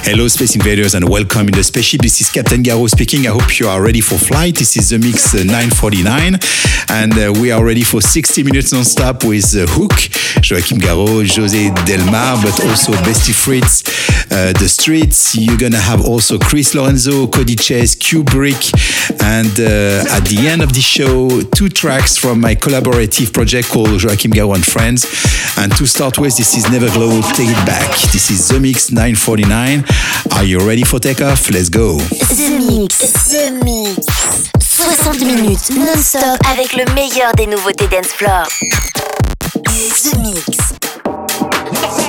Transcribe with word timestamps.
Hello, 0.00 0.26
Space 0.28 0.56
Invaders, 0.56 0.94
and 0.94 1.08
welcome 1.08 1.46
in 1.46 1.52
the 1.52 1.62
spaceship. 1.62 2.00
This 2.00 2.20
is 2.20 2.30
Captain 2.30 2.62
Garraud 2.62 2.90
speaking. 2.90 3.26
I 3.26 3.30
hope 3.30 3.60
you 3.60 3.68
are 3.68 3.80
ready 3.80 4.00
for 4.00 4.16
flight. 4.18 4.56
This 4.56 4.76
is 4.76 4.88
the 4.88 4.98
Mix 4.98 5.34
uh, 5.34 5.44
949, 5.44 6.38
and 6.88 7.12
uh, 7.12 7.32
we 7.40 7.52
are 7.52 7.64
ready 7.64 7.82
for 7.84 8.00
60 8.00 8.42
minutes 8.42 8.72
non-stop 8.72 9.22
with 9.24 9.54
uh, 9.54 9.66
Hook, 9.68 9.92
Joachim 10.42 10.78
Garraud, 10.78 11.28
Jose 11.36 11.70
De 11.86 11.98
Mara, 12.10 12.36
but 12.42 12.58
also 12.66 12.92
Besty 13.04 13.32
Fritz, 13.32 13.82
uh, 14.32 14.52
The 14.54 14.68
Streets. 14.68 15.36
You're 15.36 15.58
gonna 15.58 15.76
have 15.76 16.04
also 16.04 16.38
Chris 16.38 16.74
Lorenzo, 16.74 17.26
Cody 17.26 17.54
Chase, 17.56 17.94
Cuebrick, 17.94 18.72
and 19.22 19.52
uh, 19.60 20.16
at 20.16 20.24
the 20.24 20.48
end 20.48 20.62
of 20.62 20.72
the 20.72 20.80
show, 20.80 21.42
two 21.54 21.68
tracks 21.68 22.16
from 22.16 22.40
my 22.40 22.54
collaborative 22.54 23.32
project 23.32 23.68
called 23.68 24.02
Joachim 24.02 24.32
Garraud 24.32 24.56
and 24.56 24.64
Friends. 24.64 25.04
And 25.58 25.70
to 25.76 25.86
start 25.86 26.18
with, 26.18 26.36
this 26.36 26.56
is 26.56 26.64
NEVERGLOW, 26.64 27.22
Take 27.34 27.50
It 27.50 27.66
Back. 27.66 27.90
This 28.12 28.30
is 28.30 28.48
The 28.48 28.58
Mix 28.58 28.90
949. 28.90 29.84
Are 30.32 30.44
you 30.44 30.66
ready 30.66 30.82
for 30.82 30.98
takeoff? 30.98 31.50
Let's 31.50 31.68
go. 31.68 31.98
The 31.98 32.58
Mix. 32.66 32.98
The 33.28 33.60
Mix. 33.64 34.06
60 34.58 35.24
minutes 35.24 35.70
non-stop 35.70 36.38
avec 36.50 36.72
le 36.74 36.84
meilleur 36.94 37.32
des 37.36 37.46
nouveautés 37.46 37.86
dance 37.88 38.08
floor. 38.08 38.48
The 39.54 40.16
Mix. 40.18 42.01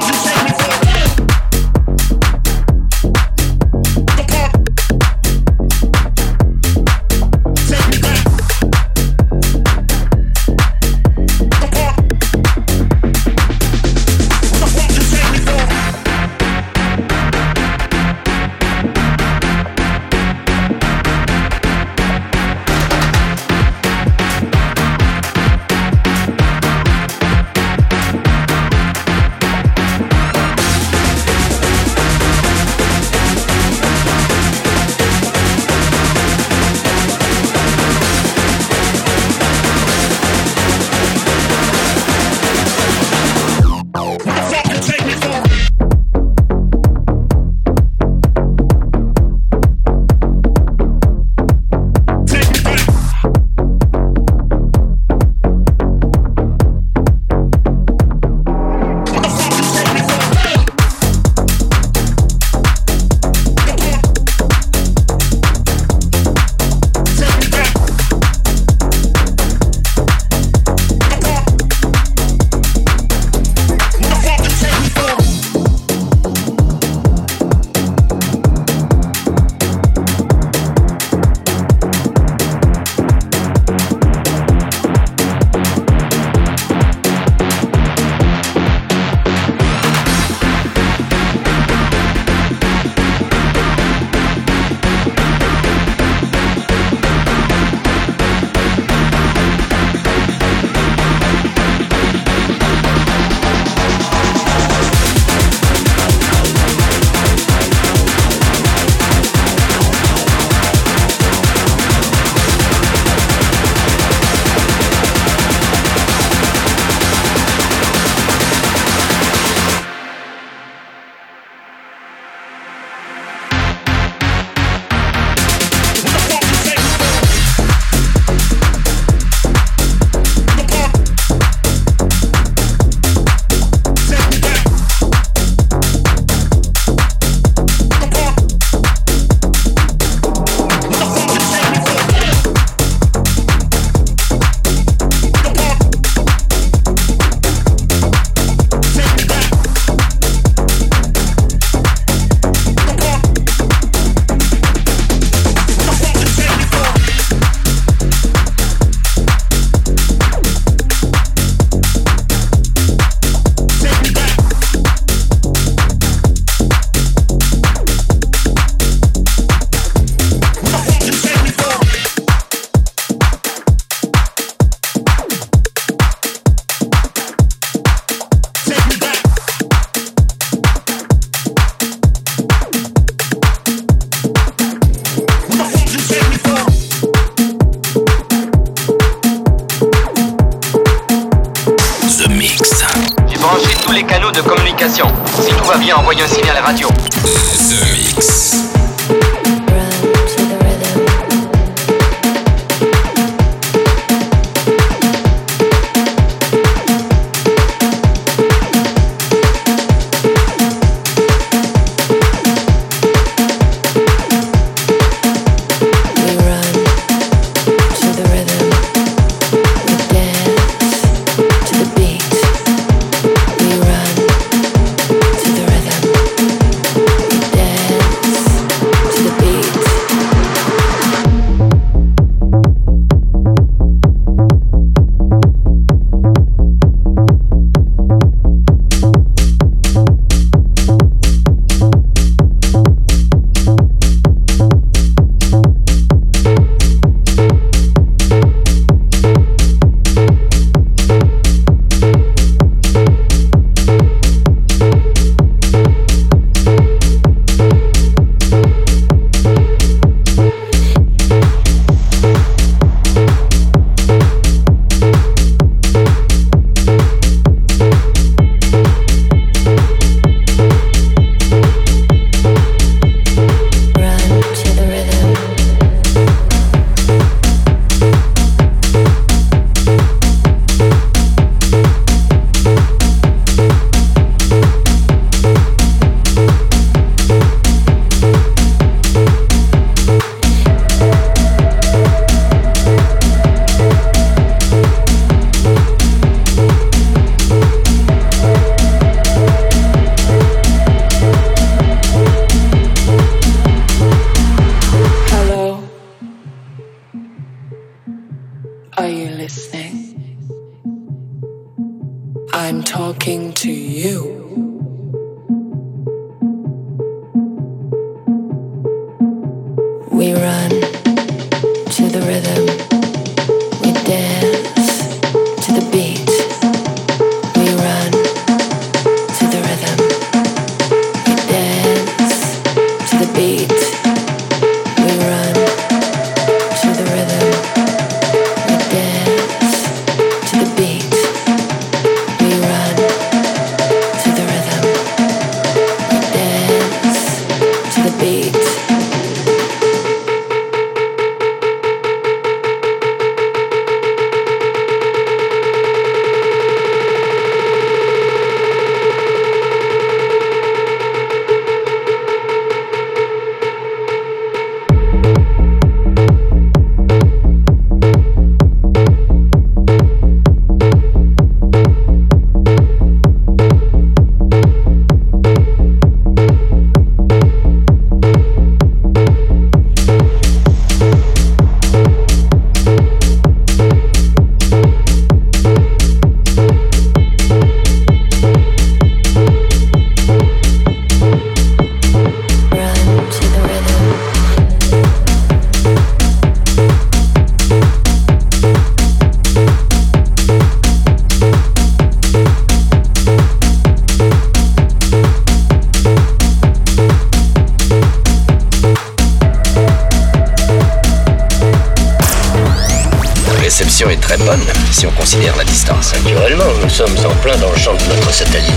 sommes 416.94 417.18
en 417.26 417.34
plein 417.42 417.58
dans 417.58 417.72
le 417.72 417.78
champ 417.78 417.94
de 417.94 418.16
notre 418.16 418.32
satellite. 418.32 418.70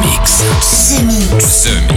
Mix. 0.00 0.42
Mix. 1.04 1.95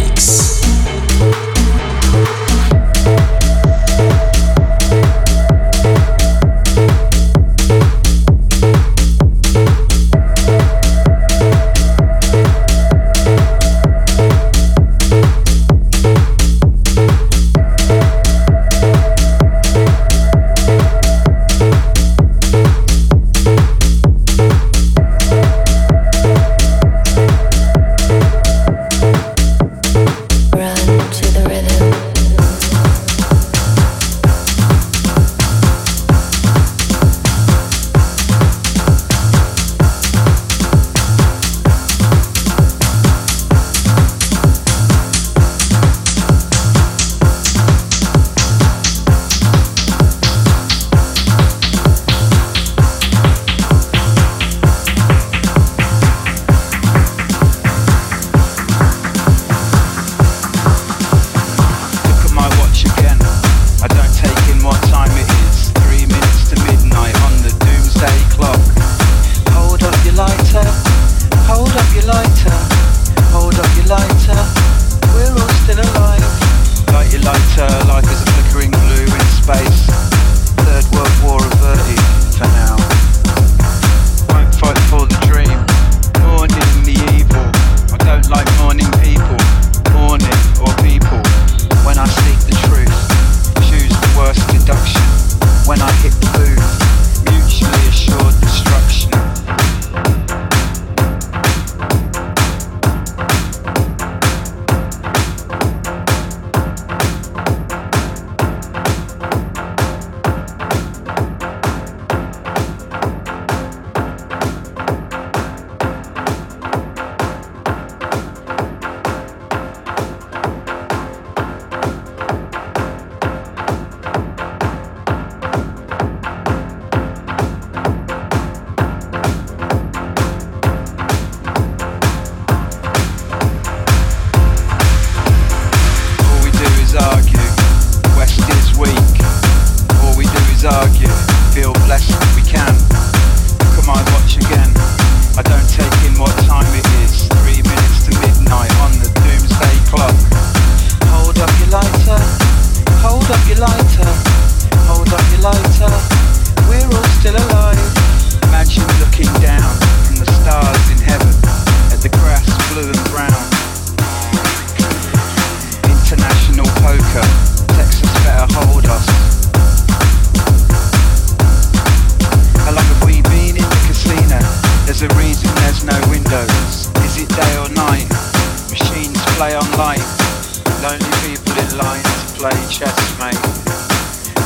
Lonely 180.80 181.12
people 181.28 181.60
in 181.60 181.76
line 181.76 182.00
to 182.00 182.40
play 182.40 182.56
chess, 182.72 182.96
mate. 183.20 183.36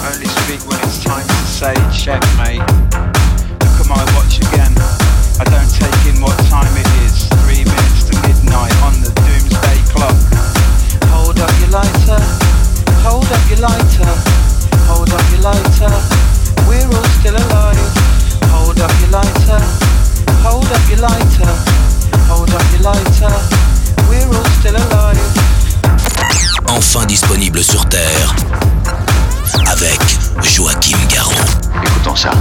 Only 0.02 0.26
speak 0.26 0.66
when 0.66 0.82
it's 0.82 0.98
time 1.06 1.22
to 1.22 1.42
say 1.46 1.78
checkmate. 1.94 2.66
Look 3.62 3.78
at 3.78 3.86
my 3.86 4.02
watch 4.18 4.42
again. 4.42 4.74
I 5.38 5.46
don't 5.46 5.70
take 5.70 6.10
in 6.10 6.18
what 6.26 6.34
time 6.50 6.74
it 6.74 6.90
is. 7.06 7.30
Three 7.46 7.62
minutes 7.62 8.10
to 8.10 8.18
midnight 8.26 8.74
on 8.82 8.98
the 9.06 9.14
doomsday 9.14 9.78
clock. 9.94 10.18
Hold 11.14 11.38
up 11.38 11.54
your 11.62 11.70
lighter. 11.70 12.18
Hold 13.06 13.30
up 13.30 13.44
your 13.54 13.62
lighter. 13.62 14.10
Hold 14.90 15.14
up 15.14 15.26
your 15.30 15.46
lighter. 15.46 15.94
We're 16.66 16.90
all 16.98 17.10
still 17.22 17.38
alive. 17.38 17.78
Hold 18.50 18.82
up 18.82 18.90
your 19.06 19.14
lighter. 19.14 19.62
Hold 20.42 20.66
up 20.66 20.82
your 20.90 20.98
lighter. 20.98 21.54
Hold 22.26 22.50
up 22.50 22.66
your 22.74 22.90
lighter. 22.90 23.34
We're 24.10 24.34
all 24.34 24.50
still 24.58 24.76
alive. 24.76 25.33
enfin 26.74 27.06
disponible 27.06 27.64
sur 27.64 27.88
Terre 27.88 28.36
avec 29.68 30.00
Joachim 30.42 30.98
Garraud. 31.08 31.34
Écoutons 31.86 32.16
ça. 32.16 32.32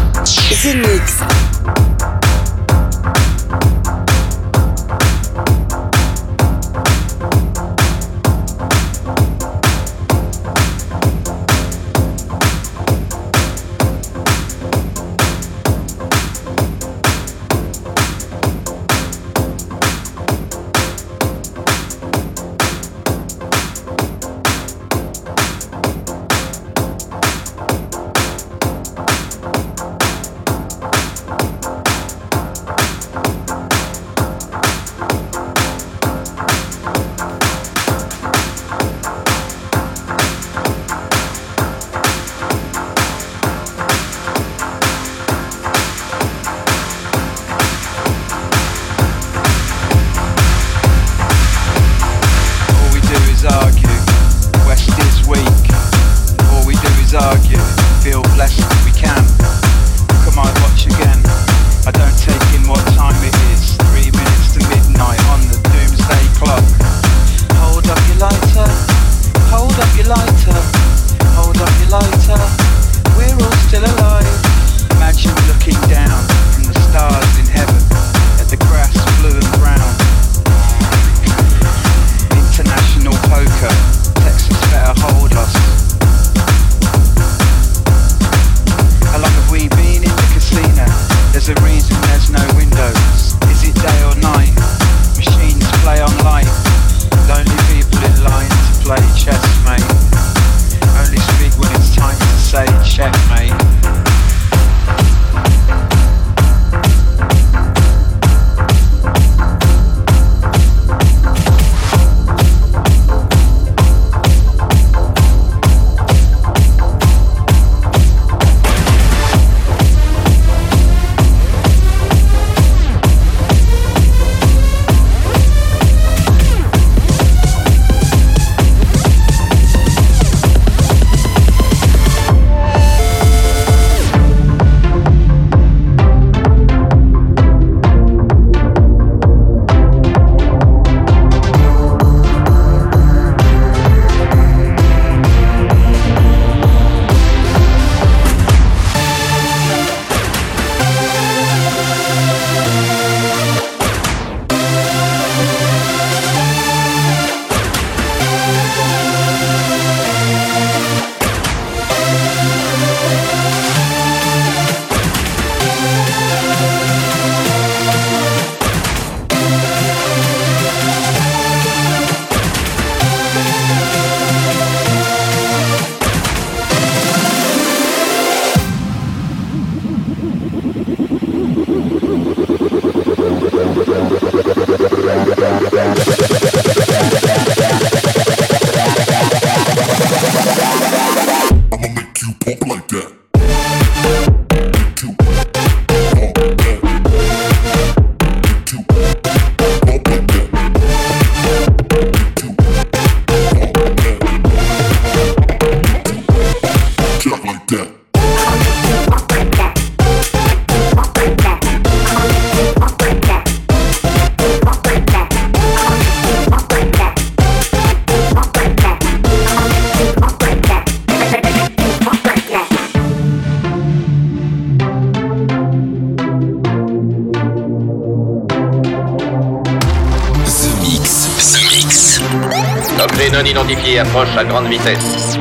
approche 234.12 234.36
à 234.36 234.44
grande 234.44 234.66
vitesse. 234.66 235.38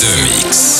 The 0.00 0.22
Mix. 0.22 0.75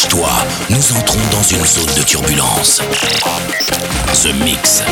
Dépêche-toi, 0.00 0.30
nous 0.70 0.92
entrons 0.94 1.20
dans 1.30 1.42
une 1.42 1.66
zone 1.66 1.94
de 1.94 2.02
turbulence. 2.02 2.80
The 4.14 4.32
Mix. 4.42 4.82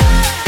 love. 0.00 0.43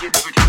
Get 0.00 0.39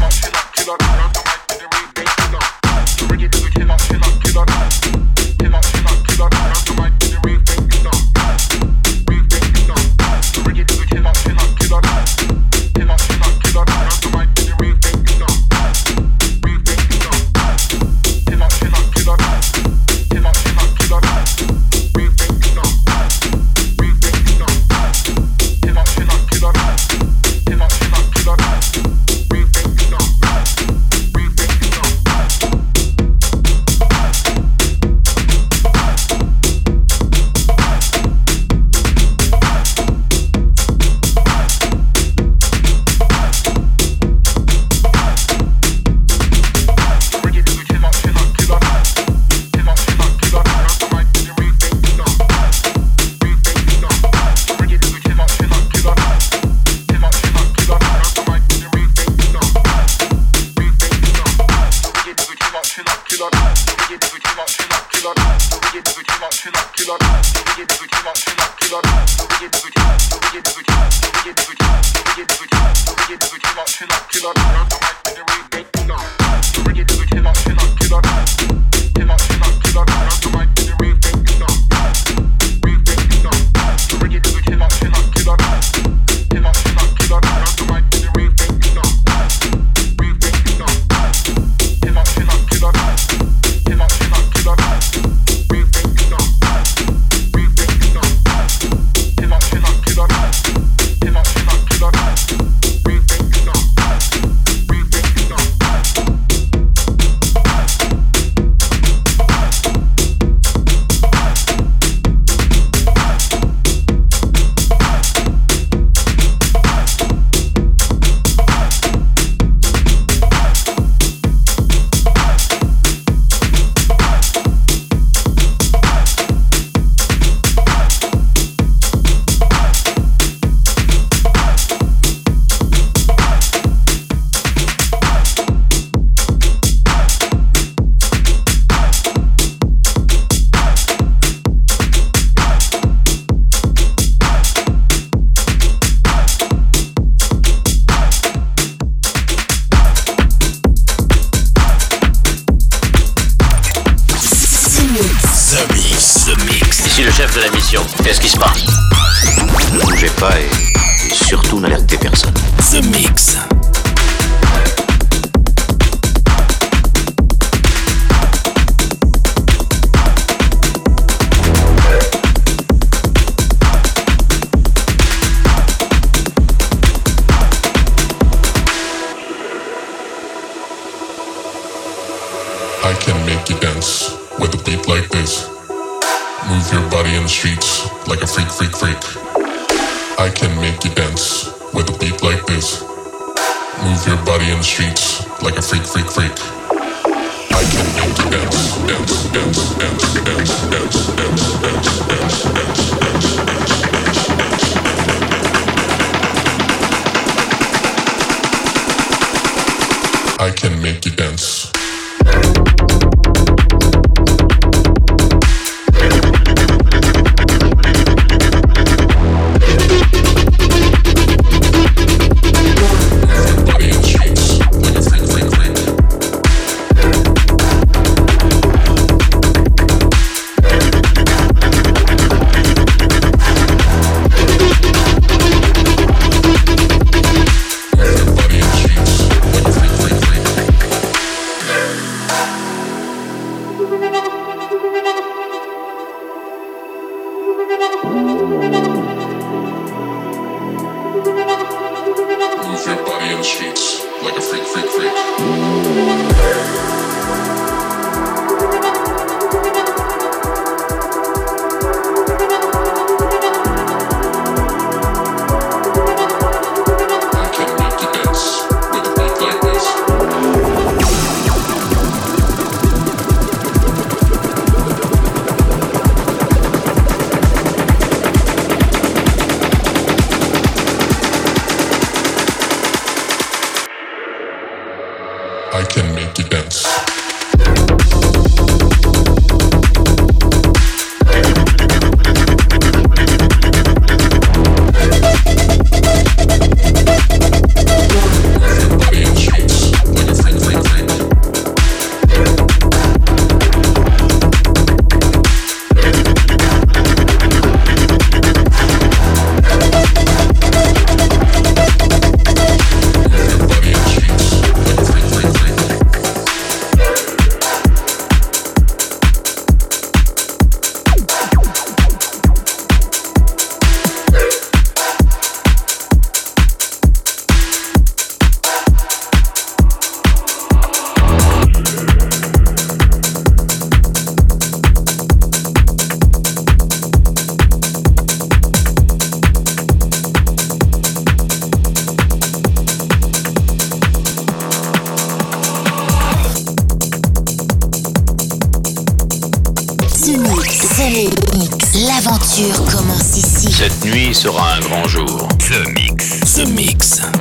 sera 354.34 354.76
un 354.76 354.80
grand 354.82 355.08
jour. 355.08 355.48
The 355.58 355.90
Mix. 355.90 356.54
The 356.56 356.66
Mix. 356.68 357.41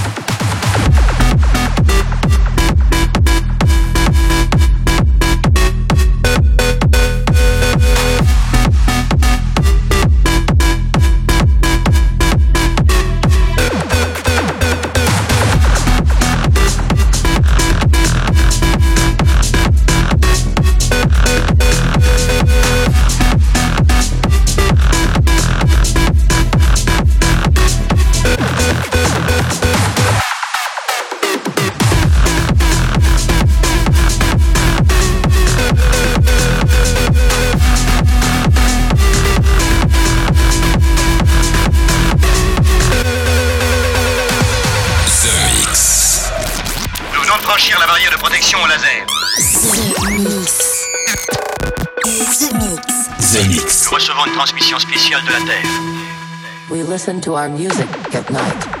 Listen 57.01 57.19
to 57.19 57.33
our 57.33 57.49
music 57.49 57.89
at 58.13 58.29
night. 58.29 58.80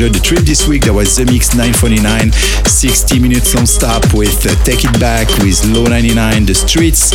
100. 0.00 0.14
The 0.14 0.24
trip 0.24 0.44
this 0.46 0.66
week, 0.66 0.84
that 0.84 0.94
was 0.94 1.08
Zemixx 1.18 1.52
949, 1.52 2.32
60 2.32 3.20
minutes 3.20 3.54
long. 3.54 3.66
Stop 3.66 4.14
with 4.14 4.32
uh, 4.46 4.54
Take 4.64 4.84
It 4.84 4.96
Back, 4.98 5.28
with 5.44 5.60
LO'99, 5.68 6.46
The 6.46 6.54
Streets, 6.54 7.12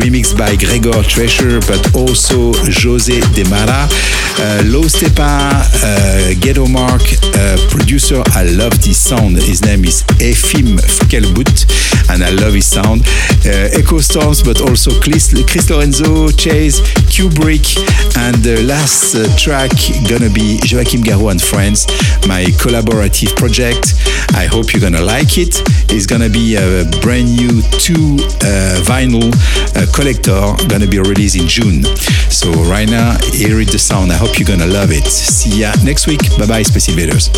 remixed 0.00 0.38
by 0.38 0.56
Gregor 0.56 1.02
Tresher, 1.04 1.60
but 1.68 1.82
also 1.94 2.52
Jose 2.80 3.20
De 3.36 3.44
Mara, 3.50 3.84
uh, 3.84 4.62
Low 4.64 4.88
Steppa, 4.88 5.60
uh, 5.60 6.32
Geto 6.40 6.64
Mark, 6.64 7.04
uh, 7.36 7.60
producer, 7.68 8.22
I 8.32 8.44
love 8.44 8.80
this 8.80 8.96
sound. 8.96 9.36
His 9.36 9.60
name 9.62 9.84
is 9.84 10.02
Efim 10.16 10.80
Kerbut, 11.12 11.68
and 12.08 12.24
I 12.24 12.30
love 12.30 12.54
his 12.54 12.66
sound. 12.66 13.02
Uh, 13.44 13.68
EchoStorms, 13.76 14.44
but 14.44 14.60
also 14.60 14.90
Chris, 15.00 15.34
Chris 15.50 15.68
Lorenzo, 15.68 16.28
Chase, 16.30 16.80
Cuebrick, 17.12 17.76
and 18.16 18.36
the 18.36 18.62
last 18.64 19.14
uh, 19.14 19.28
track 19.36 19.72
gonna 20.08 20.32
be 20.32 20.58
Joachim 20.64 21.02
Garraud 21.02 21.32
and 21.32 21.42
Friends 21.42 21.84
my 22.26 22.44
collaborative 22.60 23.34
project. 23.36 23.94
I 24.34 24.46
hope 24.46 24.72
you're 24.72 24.80
gonna 24.80 25.02
like 25.02 25.38
it. 25.38 25.62
It's 25.90 26.06
gonna 26.06 26.28
be 26.28 26.56
a 26.56 26.84
brand 27.00 27.34
new 27.36 27.62
two 27.78 28.16
uh, 28.42 28.80
vinyl 28.84 29.32
uh, 29.76 29.86
collector, 29.92 30.54
gonna 30.68 30.86
be 30.86 30.98
released 30.98 31.36
in 31.36 31.46
June. 31.48 31.84
So 32.30 32.50
right 32.64 32.88
now, 32.88 33.16
here 33.32 33.60
is 33.60 33.72
the 33.72 33.78
sound. 33.78 34.12
I 34.12 34.16
hope 34.16 34.38
you're 34.38 34.48
gonna 34.48 34.66
love 34.66 34.90
it. 34.90 35.04
See 35.06 35.60
ya 35.60 35.72
next 35.84 36.06
week. 36.06 36.20
Bye 36.38 36.46
bye, 36.46 36.62
Space 36.62 36.88
Invaders. 36.88 37.30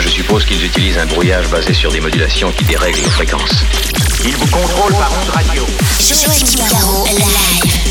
Je 0.00 0.08
suppose 0.08 0.44
qu'ils 0.44 0.64
utilisent 0.64 0.98
un 0.98 1.06
brouillage 1.06 1.48
basé 1.50 1.72
sur 1.74 1.92
des 1.92 2.00
modulations 2.00 2.52
qui 2.52 2.64
dérèglent 2.64 3.02
nos 3.02 3.10
fréquences. 3.10 3.64
Ils 4.24 4.36
vous 4.36 4.46
contrôlent 4.46 4.94
par 4.94 5.12
onde 5.22 5.30
radio. 5.30 5.66
Joachim 6.00 6.66
Garraud, 6.70 7.06
live. 7.06 7.83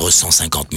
perdre 0.00 0.10
150 0.10 0.69